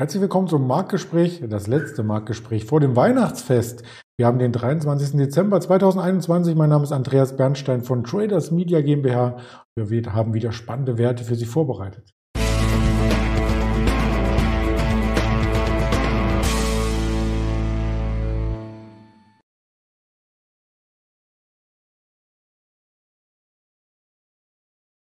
Herzlich 0.00 0.22
willkommen 0.22 0.48
zum 0.48 0.66
Marktgespräch, 0.66 1.42
das 1.48 1.66
letzte 1.66 2.02
Marktgespräch 2.02 2.64
vor 2.64 2.80
dem 2.80 2.96
Weihnachtsfest. 2.96 3.82
Wir 4.16 4.26
haben 4.26 4.38
den 4.38 4.50
23. 4.50 5.18
Dezember 5.18 5.60
2021. 5.60 6.56
Mein 6.56 6.70
Name 6.70 6.84
ist 6.84 6.92
Andreas 6.92 7.36
Bernstein 7.36 7.82
von 7.82 8.02
Traders 8.02 8.50
Media 8.50 8.80
GmbH. 8.80 9.36
Wir 9.76 10.14
haben 10.14 10.32
wieder 10.32 10.52
spannende 10.52 10.96
Werte 10.96 11.24
für 11.24 11.34
Sie 11.34 11.44
vorbereitet. 11.44 12.14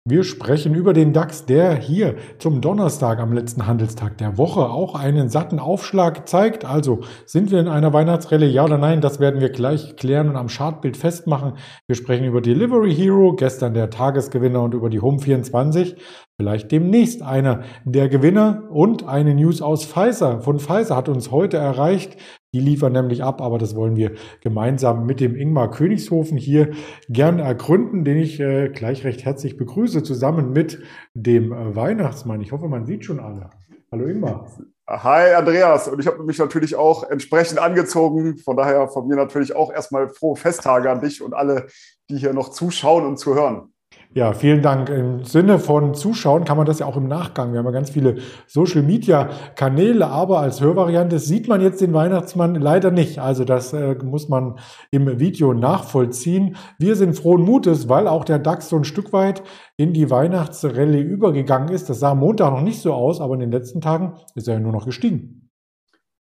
Wir 0.09 0.23
sprechen 0.23 0.77
über 0.77 0.93
den 0.93 1.13
DAX, 1.13 1.47
der 1.47 1.75
hier 1.75 2.15
zum 2.39 2.61
Donnerstag 2.61 3.19
am 3.19 3.33
letzten 3.33 3.67
Handelstag 3.67 4.17
der 4.19 4.39
Woche 4.39 4.61
auch 4.61 4.95
einen 4.95 5.29
satten 5.29 5.59
Aufschlag 5.59 6.29
zeigt. 6.29 6.65
Also 6.65 7.01
sind 7.25 7.51
wir 7.51 7.59
in 7.59 7.67
einer 7.67 7.93
Weihnachtsrelle, 7.93 8.47
ja 8.47 8.63
oder 8.63 8.79
nein? 8.79 9.01
Das 9.01 9.19
werden 9.19 9.41
wir 9.41 9.49
gleich 9.49 9.97
klären 9.97 10.29
und 10.29 10.37
am 10.37 10.47
Chartbild 10.47 10.97
festmachen. 10.97 11.55
Wir 11.89 11.97
sprechen 11.97 12.25
über 12.25 12.41
Delivery 12.41 12.95
Hero, 12.95 13.35
gestern 13.35 13.75
der 13.75 13.91
Tagesgewinner 13.91 14.63
und 14.63 14.75
über 14.75 14.91
die 14.91 15.01
Home 15.01 15.19
24. 15.19 15.97
Vielleicht 16.39 16.71
demnächst 16.71 17.23
einer 17.23 17.65
der 17.85 18.09
Gewinner 18.09 18.63
und 18.71 19.09
eine 19.09 19.35
News 19.35 19.61
aus 19.61 19.87
Pfizer. 19.87 20.41
Von 20.41 20.61
Pfizer 20.61 20.95
hat 20.95 21.09
uns 21.09 21.33
heute 21.33 21.57
erreicht. 21.57 22.17
Die 22.57 22.63
liefern 22.63 22.95
nämlich 22.95 23.23
ab, 23.23 23.43
aber 23.43 23.59
das 23.59 23.77
wollen 23.77 23.97
wir 23.97 24.13
gemeinsam 24.41 25.05
mit 25.05 25.21
dem 25.21 25.37
Ingmar 25.37 25.71
Königshofen 25.71 26.39
hier 26.39 26.71
gerne 27.11 27.43
ergründen, 27.43 28.03
den 28.03 28.17
ich 28.17 28.41
äh, 28.41 28.71
gleich 28.71 29.05
recht 29.05 29.27
herzlich 29.27 29.59
begrüße, 29.59 30.03
zusammen 30.03 30.55
mit 30.55 30.81
dem 31.13 31.53
äh, 31.53 31.77
Weihnachtsmann. 31.77 32.41
Ich 32.41 32.53
hoffe, 32.53 32.69
man 32.69 32.87
sieht 32.87 33.05
schon 33.05 33.21
alle. 33.21 33.51
Hallo 33.93 34.07
Ingmar. 34.07 34.51
Hi 34.89 35.35
Andreas, 35.35 35.87
und 35.87 36.01
ich 36.01 36.07
habe 36.07 36.25
mich 36.25 36.39
natürlich 36.39 36.77
auch 36.77 37.11
entsprechend 37.11 37.59
angezogen. 37.59 38.39
Von 38.39 38.57
daher 38.57 38.89
von 38.89 39.07
mir 39.07 39.17
natürlich 39.17 39.55
auch 39.55 39.71
erstmal 39.71 40.09
frohe 40.09 40.37
Festtage 40.37 40.91
an 40.91 41.03
dich 41.03 41.21
und 41.21 41.35
alle, 41.35 41.67
die 42.09 42.17
hier 42.17 42.33
noch 42.33 42.49
zuschauen 42.49 43.05
und 43.05 43.19
zuhören. 43.19 43.75
Ja, 44.17 44.33
vielen 44.33 44.63
Dank. 44.63 44.89
Im 44.89 45.25
Sinne 45.25 45.59
von 45.59 45.93
Zuschauen 45.93 46.45
kann 46.45 46.57
man 46.57 46.65
das 46.65 46.79
ja 46.79 46.87
auch 46.87 46.97
im 46.97 47.07
Nachgang. 47.07 47.53
Wir 47.53 47.59
haben 47.59 47.67
ja 47.67 47.71
ganz 47.71 47.91
viele 47.91 48.17
Social 48.47 48.81
Media 48.81 49.29
Kanäle, 49.57 50.07
aber 50.07 50.41
als 50.41 50.63
Hörvariante 50.63 51.19
sieht 51.19 51.49
man 51.49 51.61
jetzt 51.61 51.83
den 51.83 51.93
Weihnachtsmann 51.93 52.55
leider 52.55 52.91
nicht. 52.91 53.19
Also 53.19 53.45
das 53.45 53.75
äh, 53.75 53.95
muss 54.03 54.31
man 54.31 54.59
im 54.91 55.21
Video 55.21 55.53
nachvollziehen. 55.53 56.57
Wir 56.79 56.97
sind 56.97 57.13
frohen 57.13 57.43
Mutes, 57.43 57.91
weil 57.91 58.09
auch 58.09 58.25
der 58.25 58.39
DAX 58.39 58.71
so 58.71 58.77
ein 58.77 58.85
Stück 58.85 59.13
weit 59.13 59.43
in 59.77 59.93
die 59.93 60.11
Weihnachtsrallye 60.11 61.03
übergegangen 61.03 61.69
ist. 61.69 61.91
Das 61.91 62.01
sah 62.01 62.15
Montag 62.15 62.53
noch 62.53 62.63
nicht 62.63 62.81
so 62.81 62.95
aus, 62.95 63.21
aber 63.21 63.35
in 63.35 63.41
den 63.41 63.53
letzten 63.53 63.83
Tagen 63.83 64.15
ist 64.35 64.49
er 64.49 64.55
ja 64.55 64.61
nur 64.61 64.73
noch 64.73 64.87
gestiegen. 64.87 65.46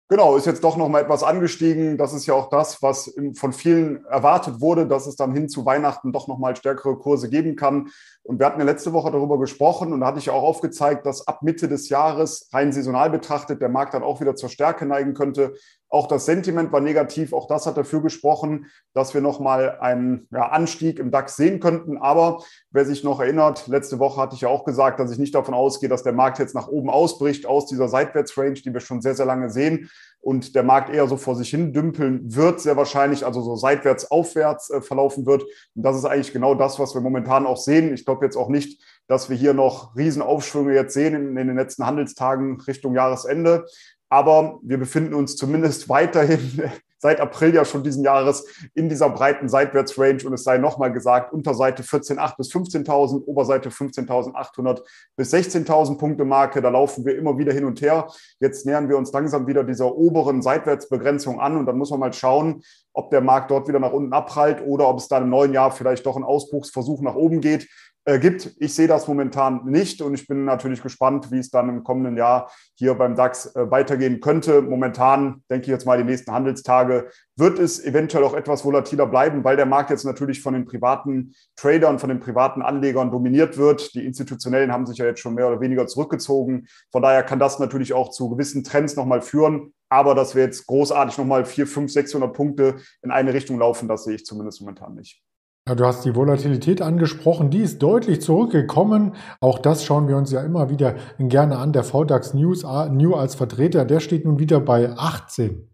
Genau, 0.07 0.35
ist 0.35 0.45
jetzt 0.45 0.63
doch 0.63 0.77
noch 0.77 0.87
mal 0.87 1.01
etwas 1.01 1.23
angestiegen. 1.23 1.97
Das 1.97 2.13
ist 2.13 2.27
ja 2.27 2.35
auch 2.35 2.49
das, 2.49 2.83
was 2.83 3.15
von 3.33 3.53
vielen 3.53 4.05
erwartet 4.05 4.61
wurde, 4.61 4.85
dass 4.85 5.07
es 5.07 5.15
dann 5.15 5.33
hin 5.33 5.49
zu 5.49 5.65
Weihnachten 5.65 6.11
doch 6.11 6.27
noch 6.27 6.37
mal 6.37 6.55
stärkere 6.55 6.95
Kurse 6.99 7.27
geben 7.27 7.55
kann. 7.55 7.89
Und 8.21 8.37
wir 8.37 8.45
hatten 8.45 8.59
ja 8.59 8.65
letzte 8.65 8.93
Woche 8.93 9.09
darüber 9.09 9.39
gesprochen 9.39 9.93
und 9.93 10.01
da 10.01 10.07
hatte 10.07 10.19
ich 10.19 10.29
auch 10.29 10.43
aufgezeigt, 10.43 11.07
dass 11.07 11.27
ab 11.27 11.41
Mitte 11.41 11.67
des 11.67 11.89
Jahres 11.89 12.49
rein 12.53 12.71
saisonal 12.71 13.09
betrachtet 13.09 13.61
der 13.61 13.69
Markt 13.69 13.95
dann 13.95 14.03
auch 14.03 14.21
wieder 14.21 14.35
zur 14.35 14.49
Stärke 14.49 14.85
neigen 14.85 15.15
könnte. 15.15 15.55
Auch 15.89 16.07
das 16.07 16.25
Sentiment 16.25 16.71
war 16.71 16.81
negativ. 16.81 17.31
Auch 17.31 17.47
das 17.47 17.65
hat 17.65 17.77
dafür 17.77 18.01
gesprochen, 18.01 18.67
dass 18.93 19.13
wir 19.13 19.21
nochmal 19.21 19.77
einen 19.79 20.27
ja, 20.31 20.49
Anstieg 20.49 20.99
im 20.99 21.11
DAX 21.11 21.35
sehen 21.35 21.59
könnten. 21.59 21.97
Aber 21.97 22.43
wer 22.71 22.85
sich 22.85 23.03
noch 23.03 23.19
erinnert, 23.19 23.67
letzte 23.67 23.99
Woche 23.99 24.19
hatte 24.19 24.35
ich 24.35 24.41
ja 24.41 24.49
auch 24.49 24.65
gesagt, 24.65 24.99
dass 24.99 25.11
ich 25.11 25.19
nicht 25.19 25.35
davon 25.35 25.53
ausgehe, 25.53 25.89
dass 25.89 26.03
der 26.03 26.13
Markt 26.13 26.39
jetzt 26.39 26.55
nach 26.55 26.67
oben 26.67 26.89
ausbricht 26.89 27.45
aus 27.45 27.67
dieser 27.67 27.87
Seitwärtsrange, 27.87 28.53
die 28.53 28.73
wir 28.73 28.81
schon 28.81 29.01
sehr, 29.01 29.15
sehr 29.15 29.25
lange 29.25 29.49
sehen 29.49 29.89
und 30.25 30.55
der 30.55 30.63
Markt 30.63 30.89
eher 30.89 31.07
so 31.07 31.17
vor 31.17 31.35
sich 31.35 31.51
hin 31.51 31.71
dümpeln 31.71 32.35
wird, 32.35 32.59
sehr 32.59 32.75
wahrscheinlich, 32.75 33.23
also 33.23 33.41
so 33.41 33.55
seitwärts, 33.55 34.09
aufwärts 34.09 34.71
äh, 34.71 34.81
verlaufen 34.81 35.27
wird. 35.27 35.43
Und 35.43 35.83
das 35.83 35.95
ist 35.95 36.05
eigentlich 36.05 36.33
genau 36.33 36.55
das, 36.55 36.79
was 36.79 36.95
wir 36.95 37.01
momentan 37.01 37.45
auch 37.45 37.57
sehen. 37.57 37.93
Ich 37.93 38.05
glaube 38.05 38.25
jetzt 38.25 38.35
auch 38.35 38.49
nicht, 38.49 38.81
dass 39.07 39.29
wir 39.29 39.37
hier 39.37 39.53
noch 39.53 39.95
Riesenaufschwünge 39.95 40.73
jetzt 40.73 40.95
sehen 40.95 41.13
in, 41.13 41.37
in 41.37 41.47
den 41.47 41.55
letzten 41.55 41.85
Handelstagen 41.85 42.59
Richtung 42.61 42.95
Jahresende. 42.95 43.67
Aber 44.09 44.59
wir 44.61 44.77
befinden 44.77 45.13
uns 45.13 45.35
zumindest 45.35 45.89
weiterhin 45.89 46.63
seit 46.97 47.19
April 47.19 47.53
ja 47.53 47.65
schon 47.65 47.83
diesen 47.83 48.03
Jahres 48.03 48.47
in 48.73 48.89
dieser 48.89 49.09
breiten 49.09 49.47
Seitwärtsrange 49.47 50.25
und 50.25 50.33
es 50.33 50.43
sei 50.43 50.57
nochmal 50.57 50.91
gesagt, 50.91 51.33
Unterseite 51.33 51.83
14.800 51.83 52.37
bis 52.37 52.51
15.000, 52.51 53.25
Oberseite 53.25 53.69
15.800 53.69 54.81
bis 55.15 55.31
16.000 55.31 55.99
Punkte 55.99 56.25
Marke. 56.25 56.61
Da 56.61 56.69
laufen 56.69 57.05
wir 57.05 57.15
immer 57.15 57.37
wieder 57.37 57.53
hin 57.53 57.65
und 57.65 57.81
her. 57.81 58.07
Jetzt 58.39 58.65
nähern 58.65 58.89
wir 58.89 58.97
uns 58.97 59.11
langsam 59.11 59.45
wieder 59.45 59.63
dieser 59.63 59.95
oberen 59.95 60.41
Seitwärtsbegrenzung 60.41 61.39
an 61.39 61.57
und 61.57 61.67
dann 61.67 61.77
muss 61.77 61.91
man 61.91 61.99
mal 61.99 62.13
schauen, 62.13 62.63
ob 62.93 63.11
der 63.11 63.21
Markt 63.21 63.51
dort 63.51 63.67
wieder 63.67 63.79
nach 63.79 63.91
unten 63.91 64.13
abprallt 64.13 64.63
oder 64.65 64.87
ob 64.87 64.97
es 64.97 65.07
dann 65.07 65.23
im 65.23 65.29
neuen 65.29 65.53
Jahr 65.53 65.71
vielleicht 65.71 66.05
doch 66.05 66.15
einen 66.15 66.25
Ausbruchsversuch 66.25 67.01
nach 67.01 67.15
oben 67.15 67.41
geht 67.41 67.67
äh, 68.05 68.19
gibt. 68.19 68.55
Ich 68.59 68.75
sehe 68.75 68.87
das 68.87 69.07
momentan 69.07 69.65
nicht 69.65 70.01
und 70.01 70.13
ich 70.13 70.27
bin 70.27 70.45
natürlich 70.45 70.83
gespannt, 70.83 71.31
wie 71.31 71.39
es 71.39 71.49
dann 71.49 71.69
im 71.69 71.83
kommenden 71.83 72.17
Jahr 72.17 72.51
hier 72.75 72.93
beim 72.93 73.15
DAX 73.15 73.55
äh, 73.55 73.71
weitergehen 73.71 74.19
könnte. 74.21 74.61
Momentan 74.61 75.41
denke 75.49 75.63
ich 75.63 75.69
jetzt 75.69 75.87
mal, 75.87 75.97
die 75.97 76.03
nächsten 76.03 76.31
Handelstage 76.31 77.09
wird 77.35 77.57
es 77.57 77.83
eventuell 77.83 78.23
auch 78.23 78.35
etwas 78.35 78.63
volatiler 78.63 79.07
bleiben, 79.07 79.43
weil 79.43 79.57
der 79.57 79.65
Markt 79.65 79.89
jetzt 79.89 80.05
natürlich 80.05 80.41
von 80.41 80.53
den 80.53 80.65
privaten 80.65 81.33
Tradern, 81.55 81.97
von 81.97 82.09
den 82.09 82.19
privaten 82.19 82.61
Anlegern 82.61 83.09
dominiert 83.09 83.57
wird. 83.57 83.95
Die 83.95 84.05
institutionellen 84.05 84.71
haben 84.71 84.85
sich 84.85 84.99
ja 84.99 85.05
jetzt 85.05 85.19
schon 85.19 85.33
mehr 85.33 85.47
oder 85.47 85.59
weniger 85.59 85.87
zurückgezogen. 85.87 86.67
Von 86.91 87.01
daher 87.01 87.23
kann 87.23 87.39
das 87.39 87.57
natürlich 87.57 87.93
auch 87.93 88.09
zu 88.09 88.29
gewissen 88.29 88.63
Trends 88.63 88.95
nochmal 88.95 89.21
führen. 89.21 89.73
Aber 89.89 90.13
dass 90.13 90.35
wir 90.35 90.43
jetzt 90.43 90.67
großartig 90.67 91.17
nochmal 91.17 91.45
4, 91.45 91.65
5, 91.65 91.91
600 91.91 92.33
Punkte 92.33 92.75
in 93.01 93.11
eine 93.11 93.33
Richtung 93.33 93.57
laufen, 93.57 93.87
das 93.87 94.03
sehe 94.03 94.15
ich 94.15 94.25
zumindest 94.25 94.61
momentan 94.61 94.93
nicht. 94.95 95.23
Ja, 95.67 95.73
du 95.73 95.83
hast 95.83 96.05
die 96.05 96.15
Volatilität 96.15 96.79
angesprochen, 96.83 97.49
die 97.49 97.63
ist 97.63 97.81
deutlich 97.81 98.21
zurückgekommen. 98.21 99.15
Auch 99.41 99.57
das 99.57 99.83
schauen 99.83 100.07
wir 100.07 100.15
uns 100.15 100.31
ja 100.31 100.43
immer 100.43 100.69
wieder 100.69 100.93
gerne 101.17 101.57
an. 101.57 101.73
Der 101.73 101.83
VDAX 101.83 102.35
News, 102.35 102.61
New 102.91 103.15
als 103.15 103.33
Vertreter, 103.33 103.83
der 103.83 103.99
steht 103.99 104.25
nun 104.25 104.37
wieder 104.37 104.59
bei 104.59 104.91
18. 104.91 105.67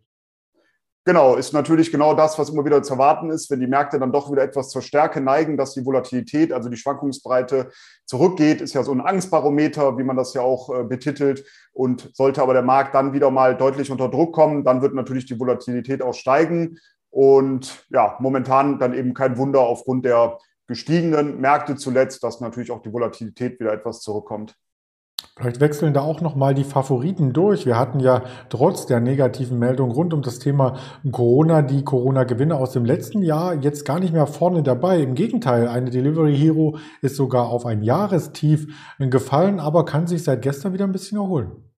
Genau, 1.04 1.36
ist 1.36 1.52
natürlich 1.52 1.92
genau 1.92 2.14
das, 2.14 2.40
was 2.40 2.50
immer 2.52 2.64
wieder 2.64 2.82
zu 2.84 2.94
erwarten 2.94 3.32
ist, 3.32 3.52
wenn 3.52 3.60
die 3.60 3.68
Märkte 3.68 4.00
dann 4.00 4.14
doch 4.14 4.32
wieder 4.32 4.44
etwas 4.44 4.70
zur 4.70 4.82
Stärke 4.82 5.20
neigen, 5.20 5.58
dass 5.58 5.74
die 5.74 5.86
Volatilität, 5.86 6.54
also 6.54 6.70
die 6.70 6.78
Schwankungsbreite 6.78 7.70
zurückgeht, 8.06 8.62
ist 8.62 8.74
ja 8.74 8.84
so 8.84 8.94
ein 8.94 9.02
Angstbarometer, 9.02 9.98
wie 9.98 10.04
man 10.04 10.16
das 10.16 10.34
ja 10.34 10.42
auch 10.42 10.70
äh, 10.70 10.86
betitelt. 10.86 11.44
Und 11.74 12.12
sollte 12.14 12.42
aber 12.42 12.54
der 12.54 12.62
Markt 12.62 12.96
dann 12.96 13.12
wieder 13.12 13.30
mal 13.30 13.58
deutlich 13.58 13.92
unter 13.92 14.08
Druck 14.08 14.34
kommen, 14.34 14.64
dann 14.64 14.82
wird 14.82 14.94
natürlich 14.94 15.26
die 15.26 15.38
Volatilität 15.38 16.02
auch 16.02 16.14
steigen. 16.14 16.78
Und 17.12 17.86
ja, 17.90 18.18
momentan 18.20 18.80
dann 18.80 18.94
eben 18.94 19.14
kein 19.14 19.38
Wunder 19.38 19.60
aufgrund 19.60 20.06
der 20.06 20.38
gestiegenen 20.68 21.40
Märkte 21.42 21.76
zuletzt, 21.76 22.24
dass 22.24 22.40
natürlich 22.40 22.72
auch 22.72 22.82
die 22.82 22.94
Volatilität 22.94 23.60
wieder 23.60 23.74
etwas 23.74 24.00
zurückkommt. 24.00 24.56
Vielleicht 25.38 25.60
wechseln 25.60 25.94
da 25.94 26.02
auch 26.02 26.22
nochmal 26.22 26.54
die 26.54 26.64
Favoriten 26.64 27.34
durch. 27.34 27.66
Wir 27.66 27.78
hatten 27.78 28.00
ja 28.00 28.24
trotz 28.50 28.86
der 28.86 29.00
negativen 29.00 29.60
Meldung 29.60 29.92
rund 29.92 30.14
um 30.14 30.22
das 30.22 30.40
Thema 30.40 30.78
Corona 31.12 31.62
die 31.62 31.84
Corona-Gewinne 31.84 32.56
aus 32.56 32.72
dem 32.72 32.86
letzten 32.86 33.22
Jahr 33.22 33.56
jetzt 33.56 33.86
gar 33.86 34.00
nicht 34.00 34.14
mehr 34.14 34.28
vorne 34.28 34.64
dabei. 34.64 35.00
Im 35.00 35.16
Gegenteil, 35.16 35.68
eine 35.68 35.90
Delivery 35.90 36.36
Hero 36.36 36.78
ist 37.02 37.16
sogar 37.16 37.50
auf 37.50 37.66
ein 37.66 37.82
Jahrestief 37.82 38.68
gefallen, 39.00 39.60
aber 39.60 39.86
kann 39.86 40.08
sich 40.08 40.24
seit 40.24 40.42
gestern 40.42 40.74
wieder 40.74 40.86
ein 40.86 40.92
bisschen 40.92 41.18
erholen. 41.18 41.71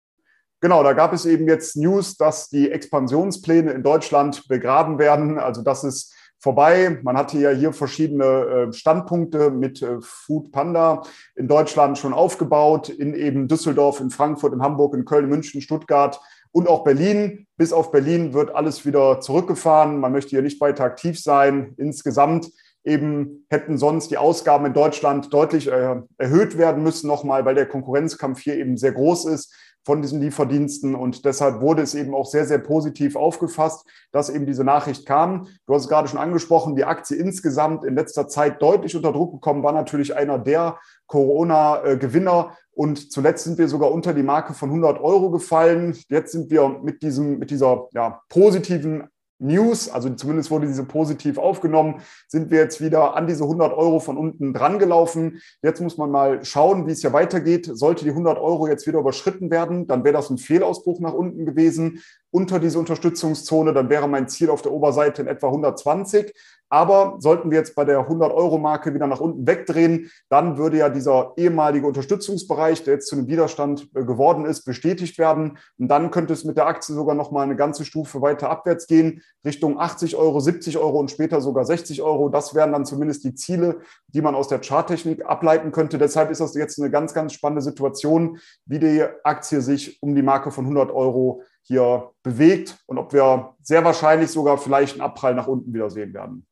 Genau, 0.63 0.85
da 0.85 0.93
gab 0.93 1.13
es 1.13 1.27
eben 1.27 1.49
jetzt 1.49 1.77
News, 1.77 2.17
dass 2.17 2.49
die 2.49 2.71
Expansionspläne 2.71 3.73
in 3.73 3.83
Deutschland 3.83 4.47
begraben 4.47 5.01
werden. 5.01 5.41
Also 5.41 5.61
das 5.61 5.83
ist 5.83 6.15
vorbei. 6.39 7.01
Man 7.03 7.17
hatte 7.17 7.37
ja 7.37 7.51
hier 7.51 7.73
verschiedene 7.73 8.25
äh, 8.25 8.73
Standpunkte 8.73 9.51
mit 9.51 9.83
äh, 9.83 9.97
Food 10.01 10.53
Panda 10.53 11.03
in 11.35 11.49
Deutschland 11.49 11.99
schon 11.99 12.13
aufgebaut, 12.13 12.89
in 12.91 13.13
eben 13.13 13.49
Düsseldorf, 13.49 13.99
in 13.99 14.11
Frankfurt, 14.11 14.53
in 14.53 14.63
Hamburg, 14.63 14.95
in 14.95 15.05
Köln, 15.05 15.29
München, 15.29 15.63
Stuttgart 15.63 16.21
und 16.53 16.69
auch 16.69 16.85
Berlin. 16.85 17.49
Bis 17.57 17.73
auf 17.73 17.91
Berlin 17.91 18.33
wird 18.33 18.55
alles 18.55 18.87
wieder 18.87 19.19
zurückgefahren. 19.19 19.99
Man 19.99 20.13
möchte 20.13 20.31
hier 20.31 20.43
nicht 20.43 20.61
weiter 20.61 20.85
aktiv 20.85 21.21
sein. 21.21 21.75
Insgesamt 21.77 22.53
eben 22.85 23.47
hätten 23.51 23.79
sonst 23.79 24.13
die 24.13 24.19
Ausgaben 24.19 24.67
in 24.67 24.75
Deutschland 24.75 25.35
deutlich 25.35 25.67
äh, 25.67 25.97
erhöht 26.19 26.57
werden 26.57 26.85
müssen 26.85 27.09
nochmal, 27.09 27.45
weil 27.45 27.57
der 27.57 27.67
Konkurrenzkampf 27.67 28.41
hier 28.41 28.57
eben 28.57 28.77
sehr 28.77 28.93
groß 28.93 29.25
ist 29.27 29.53
von 29.85 30.03
diesen 30.03 30.21
Lieferdiensten. 30.21 30.95
Und 30.95 31.25
deshalb 31.25 31.61
wurde 31.61 31.83
es 31.83 31.95
eben 31.95 32.15
auch 32.15 32.27
sehr, 32.27 32.47
sehr 32.47 32.59
positiv 32.59 33.17
aufgefasst, 33.17 33.87
dass 34.13 34.31
eben 34.31 34.47
diese 34.47 34.65
Nachricht 34.65 35.07
kam. 35.07 35.49
Du 35.67 35.75
hast 35.75 35.83
es 35.83 35.89
gerade 35.89 36.09
schon 36.09 36.19
angesprochen, 36.19 36.77
die 36.77 36.85
Aktie 36.85 37.17
insgesamt 37.17 37.85
in 37.85 37.95
letzter 37.95 38.29
Zeit 38.29 38.63
deutlich 38.63 38.97
unter 38.97 39.13
Druck 39.13 39.33
gekommen, 39.33 39.63
war 39.63 39.73
natürlich 39.73 40.15
einer 40.17 40.39
der 40.39 40.79
Corona-Gewinner. 41.07 42.57
Und 42.75 43.13
zuletzt 43.13 43.45
sind 43.45 43.59
wir 43.59 43.69
sogar 43.69 43.93
unter 43.93 44.15
die 44.15 44.23
Marke 44.23 44.55
von 44.55 44.71
100 44.71 45.01
Euro 45.01 45.31
gefallen. 45.31 45.97
Jetzt 46.09 46.33
sind 46.33 46.51
wir 46.51 46.81
mit 46.83 47.03
diesem, 47.03 47.39
mit 47.39 47.51
dieser 47.51 47.89
ja, 47.93 48.23
positiven 48.29 49.09
News, 49.43 49.89
also 49.89 50.09
zumindest 50.11 50.51
wurde 50.51 50.67
diese 50.67 50.85
positiv 50.85 51.39
aufgenommen, 51.39 52.03
sind 52.29 52.51
wir 52.51 52.59
jetzt 52.59 52.81
wieder 52.81 53.17
an 53.17 53.27
diese 53.27 53.45
100 53.45 53.73
Euro 53.73 54.01
von 54.01 54.17
unten 54.17 54.55
dran 54.55 54.79
gelaufen. 54.79 55.41
Jetzt 55.63 55.81
muss 55.81 55.99
man 55.99 56.11
mal 56.11 56.45
schauen, 56.45 56.87
wie 56.87 56.93
es 56.93 57.03
ja 57.03 57.13
weitergeht. 57.13 57.69
Sollte 57.73 58.05
die 58.05 58.11
100 58.11 58.39
Euro 58.39 58.69
jetzt 58.69 58.87
wieder 58.87 59.01
überschritten 59.01 59.51
werden, 59.51 59.87
dann 59.87 60.05
wäre 60.05 60.15
das 60.15 60.31
ein 60.31 60.39
Fehlausbruch 60.39 61.01
nach 61.01 61.13
unten 61.13 61.45
gewesen 61.45 62.03
unter 62.31 62.59
diese 62.59 62.79
Unterstützungszone, 62.79 63.75
dann 63.75 63.91
wäre 63.91 64.09
mein 64.09 64.27
Ziel 64.27 64.49
auf 64.49 64.63
der 64.63 64.73
Oberseite 64.73 65.21
in 65.21 65.29
etwa 65.29 65.49
120. 65.49 66.33
Aber 66.73 67.17
sollten 67.19 67.51
wir 67.51 67.59
jetzt 67.59 67.75
bei 67.75 67.85
der 67.85 68.09
100-Euro-Marke 68.09 68.95
wieder 68.95 69.07
nach 69.07 69.21
unten 69.21 69.47
wegdrehen, 69.47 70.11
dann 70.31 70.57
würde 70.57 70.79
ja 70.79 70.89
dieser 70.89 71.35
ehemalige 71.37 71.87
Unterstützungsbereich, 71.87 72.83
der 72.83 72.95
jetzt 72.95 73.09
zu 73.09 73.15
einem 73.15 73.27
Widerstand 73.27 73.91
äh, 73.95 74.05
geworden 74.05 74.47
ist, 74.47 74.65
bestätigt 74.65 75.19
werden. 75.19 75.59
Und 75.77 75.89
dann 75.89 76.11
könnte 76.11 76.33
es 76.33 76.45
mit 76.45 76.57
der 76.57 76.67
Aktie 76.67 76.95
sogar 76.95 77.15
noch 77.15 77.31
mal 77.31 77.43
eine 77.43 77.57
ganze 77.57 77.85
Stufe 77.85 78.23
weiter 78.23 78.49
abwärts 78.49 78.87
gehen, 78.87 79.21
Richtung 79.45 79.79
80 79.79 80.17
Euro, 80.17 80.41
70 80.41 80.79
Euro 80.79 80.99
und 80.99 81.11
später 81.11 81.43
sogar 81.43 81.67
60 81.67 82.01
Euro. 82.01 82.31
Das 82.31 82.55
wären 82.55 82.73
dann 82.73 82.87
zumindest 82.87 83.23
die 83.25 83.35
Ziele, 83.35 83.81
die 84.09 84.23
man 84.23 84.35
aus 84.35 84.49
der 84.49 84.63
Charttechnik 84.63 85.27
ableiten 85.27 85.73
könnte. 85.73 85.99
Deshalb 85.99 86.31
ist 86.31 86.41
das 86.41 86.55
jetzt 86.55 86.81
eine 86.81 86.91
ganz, 86.91 87.13
ganz 87.13 87.35
spannende 87.35 87.61
Situation, 87.61 88.39
wie 88.65 88.79
die 88.79 89.05
Aktie 89.25 89.61
sich 89.61 90.03
um 90.03 90.15
die 90.15 90.23
Marke 90.23 90.51
von 90.51 90.65
100 90.65 90.91
Euro 90.91 91.43
hier 91.61 92.13
bewegt 92.23 92.79
und 92.87 92.97
ob 92.97 93.13
wir 93.13 93.57
sehr 93.61 93.85
wahrscheinlich 93.85 94.31
sogar 94.31 94.57
vielleicht 94.57 94.95
einen 94.95 95.03
Abprall 95.03 95.35
nach 95.35 95.49
unten 95.49 95.75
wieder 95.75 95.91
sehen 95.91 96.15
werden. 96.15 96.47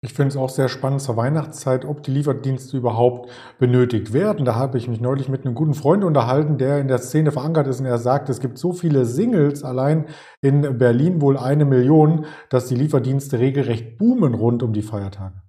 Ich 0.00 0.14
finde 0.14 0.28
es 0.28 0.36
auch 0.36 0.48
sehr 0.48 0.68
spannend 0.68 1.00
zur 1.00 1.16
Weihnachtszeit, 1.16 1.84
ob 1.84 2.04
die 2.04 2.12
Lieferdienste 2.12 2.76
überhaupt 2.76 3.30
benötigt 3.58 4.12
werden. 4.12 4.44
Da 4.44 4.54
habe 4.54 4.78
ich 4.78 4.86
mich 4.86 5.00
neulich 5.00 5.28
mit 5.28 5.44
einem 5.44 5.56
guten 5.56 5.74
Freund 5.74 6.04
unterhalten, 6.04 6.56
der 6.56 6.78
in 6.78 6.86
der 6.86 6.98
Szene 6.98 7.32
verankert 7.32 7.66
ist 7.66 7.80
und 7.80 7.86
er 7.86 7.98
sagt, 7.98 8.28
es 8.28 8.38
gibt 8.38 8.58
so 8.58 8.72
viele 8.72 9.04
Singles, 9.04 9.64
allein 9.64 10.06
in 10.40 10.78
Berlin 10.78 11.20
wohl 11.20 11.36
eine 11.36 11.64
Million, 11.64 12.26
dass 12.48 12.66
die 12.66 12.76
Lieferdienste 12.76 13.40
regelrecht 13.40 13.98
boomen 13.98 14.34
rund 14.34 14.62
um 14.62 14.72
die 14.72 14.82
Feiertage 14.82 15.42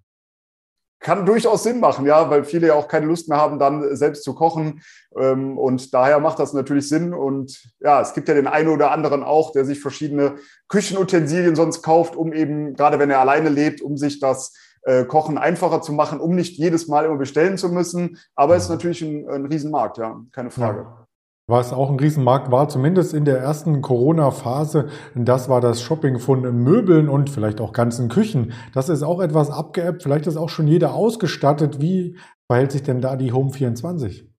kann 0.99 1.25
durchaus 1.25 1.63
Sinn 1.63 1.79
machen, 1.79 2.05
ja, 2.05 2.29
weil 2.29 2.43
viele 2.43 2.67
ja 2.67 2.73
auch 2.73 2.87
keine 2.87 3.05
Lust 3.05 3.29
mehr 3.29 3.37
haben, 3.37 3.59
dann 3.59 3.95
selbst 3.95 4.23
zu 4.23 4.33
kochen. 4.35 4.81
Ähm, 5.17 5.57
und 5.57 5.93
daher 5.93 6.19
macht 6.19 6.39
das 6.39 6.53
natürlich 6.53 6.89
Sinn. 6.89 7.13
Und 7.13 7.61
ja, 7.79 8.01
es 8.01 8.13
gibt 8.13 8.27
ja 8.27 8.33
den 8.33 8.47
einen 8.47 8.69
oder 8.69 8.91
anderen 8.91 9.23
auch, 9.23 9.51
der 9.51 9.65
sich 9.65 9.79
verschiedene 9.79 10.35
Küchenutensilien 10.67 11.55
sonst 11.55 11.81
kauft, 11.81 12.15
um 12.15 12.33
eben, 12.33 12.73
gerade 12.73 12.99
wenn 12.99 13.09
er 13.09 13.19
alleine 13.19 13.49
lebt, 13.49 13.81
um 13.81 13.97
sich 13.97 14.19
das 14.19 14.53
äh, 14.83 15.05
Kochen 15.05 15.37
einfacher 15.37 15.81
zu 15.81 15.93
machen, 15.93 16.19
um 16.19 16.35
nicht 16.35 16.57
jedes 16.57 16.87
Mal 16.87 17.05
immer 17.05 17.17
bestellen 17.17 17.57
zu 17.57 17.69
müssen. 17.69 18.17
Aber 18.35 18.55
es 18.55 18.63
ist 18.63 18.69
natürlich 18.69 19.01
ein, 19.01 19.27
ein 19.29 19.45
Riesenmarkt, 19.45 19.97
ja, 19.97 20.21
keine 20.31 20.51
Frage. 20.51 20.79
Ja 20.81 21.08
was 21.49 21.73
auch 21.73 21.89
ein 21.89 21.99
Riesenmarkt 21.99 22.51
war, 22.51 22.69
zumindest 22.69 23.13
in 23.13 23.25
der 23.25 23.39
ersten 23.39 23.81
Corona-Phase. 23.81 24.89
Das 25.15 25.49
war 25.49 25.61
das 25.61 25.81
Shopping 25.81 26.19
von 26.19 26.41
Möbeln 26.63 27.09
und 27.09 27.29
vielleicht 27.29 27.59
auch 27.59 27.73
ganzen 27.73 28.07
Küchen. 28.07 28.53
Das 28.73 28.87
ist 28.87 29.03
auch 29.03 29.19
etwas 29.19 29.49
abgeappt. 29.49 30.03
Vielleicht 30.03 30.27
ist 30.27 30.37
auch 30.37 30.49
schon 30.49 30.67
jeder 30.67 30.93
ausgestattet. 30.93 31.81
Wie 31.81 32.17
verhält 32.47 32.71
sich 32.71 32.83
denn 32.83 33.01
da 33.01 33.15
die 33.15 33.31
Home 33.31 33.51
24? 33.51 34.29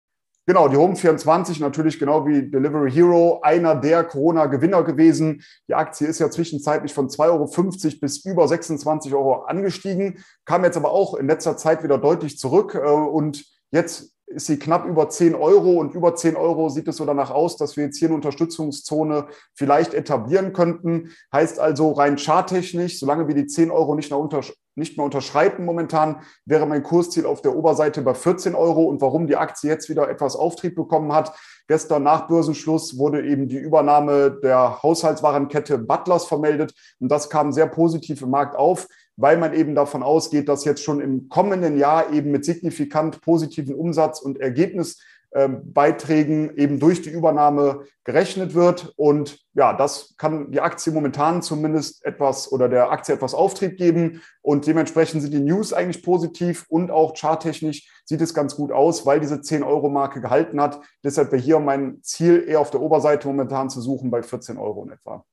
Genau, 0.47 0.69
die 0.69 0.77
Home 0.77 0.97
24 0.97 1.61
natürlich 1.61 1.99
genau 1.99 2.27
wie 2.27 2.51
Delivery 2.51 2.91
Hero 2.91 3.41
einer 3.43 3.75
der 3.75 4.05
Corona-Gewinner 4.05 4.83
gewesen. 4.83 5.43
Die 5.69 5.75
Aktie 5.75 6.07
ist 6.07 6.19
ja 6.19 6.31
zwischenzeitlich 6.31 6.95
von 6.95 7.09
2,50 7.09 7.25
Euro 7.29 7.99
bis 8.01 8.25
über 8.25 8.49
26 8.49 9.15
Euro 9.15 9.43
angestiegen, 9.45 10.25
kam 10.45 10.65
jetzt 10.65 10.77
aber 10.77 10.91
auch 10.91 11.15
in 11.15 11.27
letzter 11.27 11.57
Zeit 11.57 11.85
wieder 11.85 11.99
deutlich 11.99 12.39
zurück 12.39 12.75
äh, 12.75 12.89
und 12.89 13.45
jetzt 13.71 14.17
ist 14.31 14.47
sie 14.47 14.59
knapp 14.59 14.87
über 14.87 15.09
10 15.09 15.35
Euro 15.35 15.73
und 15.73 15.95
über 15.95 16.15
10 16.15 16.37
Euro 16.37 16.69
sieht 16.69 16.87
es 16.89 16.97
so 16.97 17.05
danach 17.05 17.31
aus, 17.31 17.57
dass 17.57 17.77
wir 17.77 17.85
jetzt 17.85 17.99
hier 17.99 18.09
eine 18.09 18.15
Unterstützungszone 18.15 19.27
vielleicht 19.55 19.93
etablieren 19.93 20.53
könnten. 20.53 21.11
Heißt 21.33 21.59
also 21.59 21.93
rein 21.93 22.17
charttechnisch, 22.17 23.01
solange 23.01 23.27
wir 23.27 23.35
die 23.35 23.47
10 23.47 23.73
Euro 23.73 23.97
nicht 23.97 24.11
mehr, 24.11 24.21
unter, 24.21 24.43
nicht 24.77 24.97
mehr 24.97 25.05
unterschreiten 25.05 25.65
momentan, 25.65 26.23
wäre 26.45 26.67
mein 26.67 26.85
Kursziel 26.85 27.27
auf 27.27 27.43
der 27.43 27.57
Oberseite 27.57 28.03
bei 28.03 28.15
14 28.15 28.55
Euro. 28.55 28.85
Und 28.85 29.01
warum 29.01 29.27
die 29.27 29.37
Aktie 29.37 29.69
jetzt 29.69 29.89
wieder 29.89 30.09
etwas 30.09 30.37
Auftrieb 30.37 30.77
bekommen 30.77 31.13
hat, 31.13 31.35
Gestern 31.71 32.03
nach 32.03 32.27
Börsenschluss 32.27 32.99
wurde 32.99 33.25
eben 33.25 33.47
die 33.47 33.57
Übernahme 33.57 34.41
der 34.43 34.83
Haushaltswarenkette 34.83 35.79
Butlers 35.79 36.25
vermeldet 36.25 36.75
und 36.99 37.09
das 37.13 37.31
kam 37.31 37.53
sehr 37.53 37.69
positiv 37.69 38.23
im 38.23 38.31
Markt 38.31 38.57
auf 38.57 38.89
weil 39.21 39.37
man 39.37 39.53
eben 39.53 39.75
davon 39.75 40.03
ausgeht, 40.03 40.49
dass 40.49 40.65
jetzt 40.65 40.83
schon 40.83 41.01
im 41.01 41.29
kommenden 41.29 41.77
Jahr 41.79 42.11
eben 42.13 42.31
mit 42.31 42.43
signifikant 42.45 43.21
positiven 43.21 43.75
Umsatz- 43.75 44.21
und 44.21 44.41
Ergebnisbeiträgen 44.41 46.57
eben 46.57 46.81
durch 46.81 47.03
die 47.03 47.11
Übernahme 47.11 47.83
gerechnet 48.05 48.55
wird. 48.55 48.95
Und 48.97 49.41
ja, 49.53 49.75
das 49.75 50.15
kann 50.17 50.51
die 50.53 50.63
Aktie 50.63 50.91
momentan 50.91 51.43
zumindest 51.43 52.03
etwas 52.05 52.51
oder 52.51 52.71
der 52.71 52.91
Aktie 52.91 53.15
etwas 53.15 53.35
Auftrieb 53.35 53.77
geben. 53.77 54.23
Und 54.41 54.67
dementsprechend 54.67 55.21
sind 55.21 55.35
die 55.35 55.41
News 55.41 55.75
eigentlich 55.75 56.03
positiv 56.03 56.65
und 56.71 56.91
auch 56.91 57.13
charttechnisch 57.15 58.03
sieht 58.07 58.23
es 58.23 58.33
ganz 58.33 58.57
gut 58.57 58.73
aus, 58.73 59.05
weil 59.05 59.21
diese 59.21 59.37
10-Euro-Marke 59.37 60.23
gehalten 60.23 60.59
hat. 60.61 60.81
Deshalb 61.05 61.31
wäre 61.31 61.43
hier 61.43 61.61
mein 61.61 61.99
Ziel 62.03 62.43
eher 62.49 62.61
auf 62.61 62.71
der 62.71 62.81
Oberseite 62.81 63.29
momentan 63.29 63.69
zu 63.69 63.83
suchen 63.83 64.11
bei 64.11 64.23
14 64.23 64.57
Euro 64.57 64.85
in 64.85 64.93
etwa. 64.93 65.27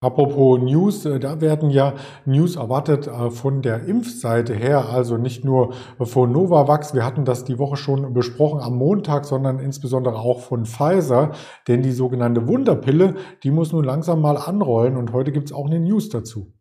Apropos 0.00 0.60
News, 0.60 1.06
äh, 1.06 1.18
da 1.18 1.40
werden 1.40 1.70
ja 1.70 1.94
News 2.26 2.56
erwartet 2.56 3.06
äh, 3.06 3.30
von 3.30 3.62
der 3.62 3.84
Impfseite 3.86 4.52
her, 4.54 4.90
also 4.90 5.16
nicht 5.16 5.42
nur 5.42 5.72
von 5.98 6.30
Novavax, 6.32 6.92
wir 6.92 7.02
hatten 7.02 7.24
das 7.24 7.44
die 7.44 7.58
Woche 7.58 7.78
schon 7.78 8.12
besprochen 8.12 8.60
am 8.60 8.76
Montag, 8.76 9.24
sondern 9.24 9.58
insbesondere 9.58 10.16
auch 10.16 10.40
von 10.40 10.66
Pfizer, 10.66 11.32
denn 11.66 11.80
die 11.82 11.92
sogenannte 11.92 12.46
Wunderpille, 12.46 13.14
die 13.42 13.50
muss 13.50 13.72
nun 13.72 13.84
langsam 13.84 14.20
mal 14.20 14.36
anrollen 14.36 14.98
und 14.98 15.14
heute 15.14 15.32
gibt 15.32 15.46
es 15.46 15.56
auch 15.56 15.66
eine 15.66 15.80
News 15.80 16.10
dazu. 16.10 16.52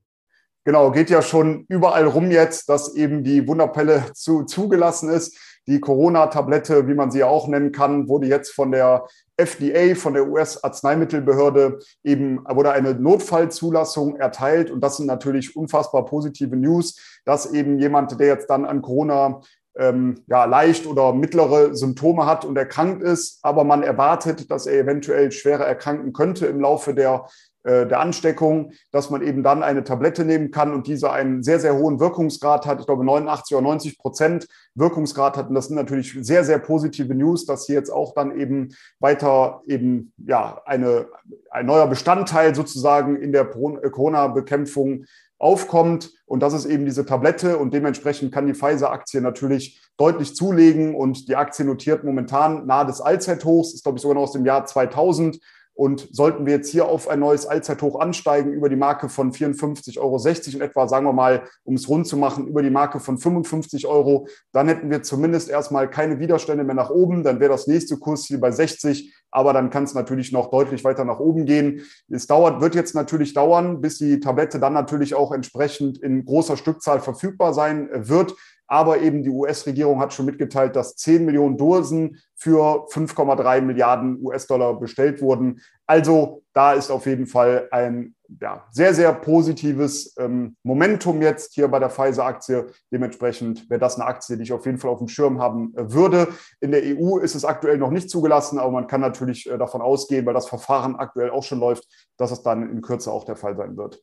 Genau, 0.63 0.89
geht 0.91 1.09
ja 1.09 1.21
schon 1.21 1.65
überall 1.67 2.07
rum 2.07 2.31
jetzt, 2.31 2.69
dass 2.69 2.95
eben 2.95 3.23
die 3.23 3.47
Wunderpille 3.47 4.05
zu, 4.13 4.45
zugelassen 4.45 5.09
ist. 5.09 5.37
Die 5.67 5.79
Corona-Tablette, 5.79 6.87
wie 6.87 6.95
man 6.95 7.11
sie 7.11 7.23
auch 7.23 7.47
nennen 7.47 7.71
kann, 7.71 8.07
wurde 8.07 8.27
jetzt 8.27 8.51
von 8.51 8.71
der 8.71 9.05
FDA, 9.37 9.95
von 9.95 10.13
der 10.13 10.27
US-Arzneimittelbehörde, 10.27 11.79
eben 12.03 12.43
wurde 12.45 12.71
eine 12.71 12.93
Notfallzulassung 12.93 14.15
erteilt. 14.17 14.71
Und 14.71 14.81
das 14.81 14.97
sind 14.97 15.07
natürlich 15.07 15.55
unfassbar 15.55 16.05
positive 16.05 16.55
News, 16.55 17.19
dass 17.25 17.51
eben 17.51 17.77
jemand, 17.79 18.19
der 18.19 18.27
jetzt 18.27 18.49
dann 18.49 18.65
an 18.65 18.81
Corona 18.81 19.41
ähm, 19.77 20.23
ja, 20.27 20.45
leicht 20.45 20.85
oder 20.87 21.13
mittlere 21.13 21.75
Symptome 21.75 22.25
hat 22.25 22.45
und 22.45 22.57
erkrankt 22.57 23.03
ist, 23.03 23.39
aber 23.41 23.63
man 23.63 23.83
erwartet, 23.83 24.49
dass 24.49 24.67
er 24.67 24.79
eventuell 24.79 25.31
schwerer 25.31 25.65
erkranken 25.65 26.13
könnte 26.13 26.45
im 26.45 26.61
Laufe 26.61 26.93
der 26.93 27.27
der 27.65 27.99
Ansteckung, 27.99 28.73
dass 28.91 29.09
man 29.09 29.23
eben 29.23 29.41
dann 29.41 29.63
eine 29.63 29.83
Tablette 29.83 30.23
nehmen 30.23 30.51
kann 30.51 30.71
und 30.71 30.85
diese 30.85 31.11
einen 31.11 31.41
sehr, 31.41 31.59
sehr 31.59 31.75
hohen 31.75 31.99
Wirkungsgrad 31.99 32.67
hat. 32.67 32.79
Ich 32.79 32.85
glaube, 32.85 33.03
89 33.03 33.57
oder 33.57 33.63
90 33.63 33.97
Prozent 33.97 34.47
Wirkungsgrad 34.75 35.35
hat. 35.35 35.49
Und 35.49 35.55
das 35.55 35.67
sind 35.67 35.75
natürlich 35.75 36.15
sehr, 36.21 36.43
sehr 36.43 36.59
positive 36.59 37.15
News, 37.15 37.45
dass 37.45 37.65
hier 37.65 37.75
jetzt 37.75 37.89
auch 37.89 38.13
dann 38.13 38.37
eben 38.39 38.75
weiter 38.99 39.61
eben, 39.65 40.13
ja, 40.17 40.61
eine, 40.65 41.07
ein 41.49 41.65
neuer 41.65 41.87
Bestandteil 41.87 42.53
sozusagen 42.53 43.15
in 43.15 43.31
der 43.31 43.45
Corona-Bekämpfung 43.45 45.05
aufkommt. 45.39 46.13
Und 46.25 46.41
das 46.41 46.53
ist 46.53 46.65
eben 46.65 46.85
diese 46.85 47.05
Tablette. 47.05 47.57
Und 47.57 47.73
dementsprechend 47.73 48.31
kann 48.31 48.47
die 48.47 48.53
Pfizer-Aktie 48.53 49.21
natürlich 49.21 49.81
deutlich 49.97 50.35
zulegen. 50.35 50.95
Und 50.95 51.27
die 51.29 51.35
Aktie 51.35 51.65
notiert 51.65 52.03
momentan 52.03 52.65
nahe 52.65 52.85
des 52.85 53.01
Allzeithochs, 53.01 53.73
ist, 53.73 53.83
glaube 53.83 53.97
ich, 53.97 54.01
sogar 54.01 54.15
noch 54.15 54.23
aus 54.23 54.33
dem 54.33 54.45
Jahr 54.45 54.65
2000. 54.65 55.39
Und 55.75 56.07
sollten 56.11 56.45
wir 56.45 56.53
jetzt 56.53 56.69
hier 56.69 56.87
auf 56.87 57.09
ein 57.09 57.19
neues 57.19 57.45
Allzeithoch 57.45 57.99
ansteigen, 57.99 58.53
über 58.53 58.69
die 58.69 58.77
Marke 58.77 59.09
von 59.09 59.33
54,60 59.33 59.99
Euro 59.99 60.17
in 60.55 60.61
etwa, 60.61 60.87
sagen 60.87 61.05
wir 61.05 61.11
mal, 61.13 61.43
um 61.65 61.75
es 61.75 61.89
rund 61.89 62.07
zu 62.07 62.15
machen, 62.15 62.47
über 62.47 62.63
die 62.63 62.69
Marke 62.69 63.01
von 63.01 63.17
55 63.17 63.85
Euro, 63.85 64.27
dann 64.53 64.69
hätten 64.69 64.89
wir 64.89 65.03
zumindest 65.03 65.49
erstmal 65.49 65.89
keine 65.89 66.19
Widerstände 66.19 66.63
mehr 66.63 66.75
nach 66.75 66.89
oben. 66.89 67.23
Dann 67.23 67.41
wäre 67.41 67.51
das 67.51 67.67
nächste 67.67 67.97
Kursziel 67.97 68.37
bei 68.37 68.51
60, 68.51 69.13
aber 69.31 69.51
dann 69.51 69.69
kann 69.69 69.83
es 69.83 69.93
natürlich 69.93 70.31
noch 70.31 70.49
deutlich 70.49 70.85
weiter 70.85 71.03
nach 71.03 71.19
oben 71.19 71.45
gehen. 71.45 71.81
Es 72.09 72.25
dauert, 72.25 72.61
wird 72.61 72.73
jetzt 72.73 72.95
natürlich 72.95 73.33
dauern, 73.33 73.81
bis 73.81 73.97
die 73.97 74.21
Tablette 74.21 74.61
dann 74.61 74.71
natürlich 74.71 75.13
auch 75.13 75.33
entsprechend 75.33 75.97
in 75.97 76.23
großer 76.23 76.55
Stückzahl 76.55 77.01
verfügbar 77.01 77.53
sein 77.53 77.89
wird. 77.91 78.33
Aber 78.67 78.99
eben 79.01 79.23
die 79.23 79.29
US-Regierung 79.29 79.99
hat 79.99 80.13
schon 80.13 80.25
mitgeteilt, 80.25 80.75
dass 80.75 80.95
10 80.95 81.25
Millionen 81.25 81.57
Dosen 81.57 82.17
für 82.35 82.87
5,3 82.89 83.61
Milliarden 83.61 84.19
US-Dollar 84.21 84.79
bestellt 84.79 85.21
wurden. 85.21 85.61
Also 85.87 86.43
da 86.53 86.73
ist 86.73 86.89
auf 86.89 87.05
jeden 87.05 87.27
Fall 87.27 87.67
ein 87.71 88.15
ja, 88.41 88.65
sehr, 88.71 88.93
sehr 88.93 89.13
positives 89.13 90.15
ähm, 90.17 90.55
Momentum 90.63 91.21
jetzt 91.21 91.53
hier 91.53 91.67
bei 91.67 91.79
der 91.79 91.89
Pfizer-Aktie. 91.89 92.67
Dementsprechend 92.91 93.69
wäre 93.69 93.79
das 93.79 93.95
eine 93.95 94.05
Aktie, 94.05 94.37
die 94.37 94.43
ich 94.43 94.53
auf 94.53 94.65
jeden 94.65 94.79
Fall 94.79 94.89
auf 94.89 94.99
dem 94.99 95.07
Schirm 95.07 95.39
haben 95.39 95.73
äh, 95.75 95.91
würde. 95.91 96.27
In 96.59 96.71
der 96.71 96.81
EU 96.83 97.17
ist 97.17 97.35
es 97.35 97.45
aktuell 97.45 97.77
noch 97.77 97.91
nicht 97.91 98.09
zugelassen, 98.09 98.57
aber 98.57 98.71
man 98.71 98.87
kann 98.87 99.01
natürlich 99.01 99.49
äh, 99.49 99.57
davon 99.57 99.81
ausgehen, 99.81 100.25
weil 100.25 100.33
das 100.33 100.49
Verfahren 100.49 100.95
aktuell 100.95 101.29
auch 101.29 101.43
schon 101.43 101.59
läuft, 101.59 101.87
dass 102.17 102.31
es 102.31 102.41
dann 102.41 102.69
in 102.69 102.81
Kürze 102.81 103.11
auch 103.11 103.25
der 103.25 103.35
Fall 103.35 103.55
sein 103.55 103.77
wird. 103.77 104.01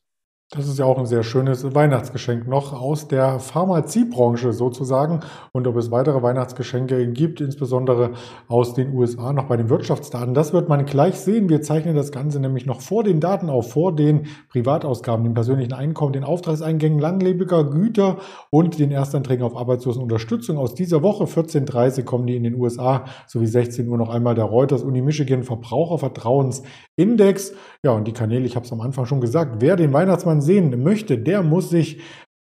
Das 0.55 0.67
ist 0.67 0.77
ja 0.77 0.85
auch 0.85 0.99
ein 0.99 1.07
sehr 1.07 1.23
schönes 1.23 1.73
Weihnachtsgeschenk 1.73 2.47
noch 2.47 2.79
aus 2.79 3.07
der 3.07 3.39
Pharmaziebranche 3.39 4.53
sozusagen. 4.53 5.21
Und 5.51 5.65
ob 5.65 5.77
es 5.77 5.89
weitere 5.89 6.21
Weihnachtsgeschenke 6.21 7.07
gibt, 7.07 7.41
insbesondere 7.41 8.11
aus 8.47 8.75
den 8.75 8.93
USA, 8.93 9.33
noch 9.33 9.45
bei 9.45 9.57
den 9.57 9.71
Wirtschaftsdaten, 9.71 10.35
das 10.35 10.53
wird 10.53 10.69
man 10.69 10.85
gleich 10.85 11.15
sehen. 11.15 11.49
Wir 11.49 11.63
zeichnen 11.63 11.95
das 11.95 12.11
Ganze 12.11 12.39
nämlich 12.39 12.67
noch 12.67 12.81
vor 12.81 13.03
den 13.03 13.19
Daten 13.19 13.49
auf, 13.49 13.71
vor 13.71 13.95
den 13.95 14.27
Privatausgaben, 14.49 15.23
dem 15.23 15.33
persönlichen 15.33 15.73
Einkommen, 15.73 16.13
den 16.13 16.23
Auftragseingängen 16.23 16.99
langlebiger 16.99 17.63
Güter 17.63 18.17
und 18.51 18.77
den 18.77 18.91
Erstanträgen 18.91 19.43
auf 19.43 19.57
Arbeitslosenunterstützung. 19.57 20.59
Aus 20.59 20.75
dieser 20.75 21.01
Woche 21.01 21.23
14.30 21.23 22.03
kommen 22.03 22.27
die 22.27 22.35
in 22.35 22.43
den 22.43 22.53
USA 22.53 23.05
sowie 23.25 23.47
16 23.47 23.87
Uhr 23.87 23.97
noch 23.97 24.09
einmal 24.09 24.35
der 24.35 24.45
Reuters 24.45 24.83
Uni 24.83 25.01
Michigan 25.01 25.41
Verbrauchervertrauensindex. 25.41 27.53
Ja, 27.83 27.93
und 27.93 28.07
die 28.07 28.13
Kanäle, 28.13 28.45
ich 28.45 28.55
habe 28.55 28.67
es 28.67 28.71
am 28.71 28.81
Anfang 28.81 29.07
schon 29.07 29.19
gesagt, 29.19 29.55
wer 29.57 29.75
den 29.75 29.93
Weihnachtsmann 29.93 30.42
sehen 30.43 30.83
möchte, 30.83 31.17
der 31.17 31.41
muss 31.41 31.69
sich 31.69 31.99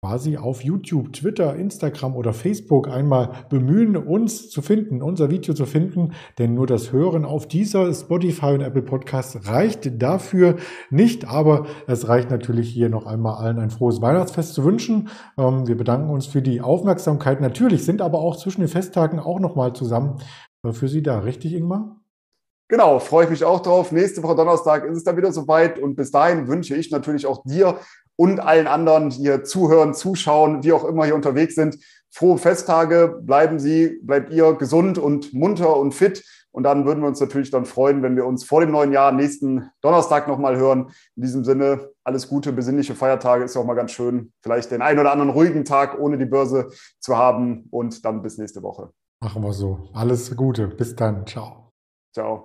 quasi 0.05 0.37
auf 0.37 0.63
YouTube, 0.63 1.13
Twitter, 1.13 1.55
Instagram 1.55 2.15
oder 2.15 2.31
Facebook 2.31 2.87
einmal 2.87 3.31
bemühen, 3.49 3.97
uns 3.97 4.51
zu 4.51 4.61
finden, 4.61 5.01
unser 5.01 5.31
Video 5.31 5.55
zu 5.55 5.65
finden, 5.65 6.11
denn 6.37 6.53
nur 6.53 6.67
das 6.67 6.91
Hören 6.91 7.25
auf 7.25 7.47
dieser 7.47 7.91
Spotify 7.91 8.53
und 8.53 8.61
Apple 8.61 8.83
Podcast 8.83 9.47
reicht 9.47 9.99
dafür 9.99 10.57
nicht, 10.91 11.27
aber 11.27 11.65
es 11.87 12.07
reicht 12.07 12.29
natürlich 12.29 12.69
hier 12.69 12.89
noch 12.89 13.07
einmal 13.07 13.43
allen 13.43 13.57
ein 13.57 13.71
frohes 13.71 13.99
Weihnachtsfest 13.99 14.53
zu 14.53 14.63
wünschen. 14.63 15.09
Ähm, 15.39 15.67
wir 15.67 15.75
bedanken 15.75 16.11
uns 16.11 16.27
für 16.27 16.43
die 16.43 16.61
Aufmerksamkeit. 16.61 17.41
Natürlich 17.41 17.83
sind 17.83 18.03
aber 18.03 18.19
auch 18.19 18.35
zwischen 18.35 18.61
den 18.61 18.69
Festtagen 18.69 19.19
auch 19.19 19.39
nochmal 19.39 19.73
zusammen 19.73 20.19
äh, 20.63 20.71
für 20.71 20.87
Sie 20.87 21.01
da, 21.01 21.17
richtig, 21.17 21.55
Ingmar? 21.55 22.04
Genau, 22.67 22.99
freue 22.99 23.25
ich 23.25 23.29
mich 23.29 23.43
auch 23.43 23.61
drauf. 23.61 23.91
Nächste 23.91 24.23
Woche 24.23 24.35
Donnerstag 24.35 24.85
ist 24.85 24.97
es 24.97 25.03
dann 25.03 25.17
wieder 25.17 25.31
soweit 25.31 25.77
und 25.77 25.95
bis 25.95 26.11
dahin 26.11 26.47
wünsche 26.47 26.75
ich 26.75 26.89
natürlich 26.89 27.27
auch 27.27 27.43
dir 27.43 27.79
und 28.15 28.39
allen 28.39 28.67
anderen, 28.67 29.09
die 29.09 29.17
hier 29.17 29.43
zuhören, 29.43 29.93
zuschauen, 29.93 30.63
wie 30.63 30.73
auch 30.73 30.85
immer 30.85 31.05
hier 31.05 31.15
unterwegs 31.15 31.55
sind, 31.55 31.77
frohe 32.11 32.37
Festtage. 32.37 33.19
Bleiben 33.21 33.59
Sie, 33.59 33.99
bleibt 34.01 34.31
ihr 34.31 34.53
gesund 34.53 34.97
und 34.97 35.33
munter 35.33 35.77
und 35.77 35.93
fit. 35.93 36.23
Und 36.51 36.63
dann 36.63 36.85
würden 36.85 37.01
wir 37.01 37.09
uns 37.09 37.19
natürlich 37.19 37.51
dann 37.51 37.65
freuen, 37.65 38.01
wenn 38.01 38.15
wir 38.15 38.25
uns 38.25 38.45
vor 38.45 38.61
dem 38.61 38.71
neuen 38.71 38.93
Jahr 38.93 39.11
nächsten 39.11 39.69
Donnerstag 39.81 40.29
nochmal 40.29 40.55
hören. 40.55 40.89
In 41.17 41.23
diesem 41.23 41.43
Sinne, 41.43 41.89
alles 42.05 42.29
Gute, 42.29 42.53
besinnliche 42.53 42.95
Feiertage 42.95 43.43
ist 43.43 43.55
ja 43.55 43.61
auch 43.61 43.65
mal 43.65 43.73
ganz 43.73 43.91
schön. 43.91 44.31
Vielleicht 44.41 44.71
den 44.71 44.81
einen 44.81 44.99
oder 44.99 45.11
anderen 45.11 45.31
ruhigen 45.31 45.65
Tag 45.65 45.99
ohne 45.99 46.17
die 46.17 46.25
Börse 46.25 46.69
zu 46.99 47.17
haben 47.17 47.67
und 47.71 48.05
dann 48.05 48.21
bis 48.21 48.37
nächste 48.37 48.63
Woche. 48.63 48.91
Machen 49.19 49.43
wir 49.43 49.51
so. 49.51 49.89
Alles 49.93 50.33
Gute. 50.33 50.69
Bis 50.69 50.95
dann. 50.95 51.27
Ciao. 51.27 51.64
Ciao. 52.15 52.41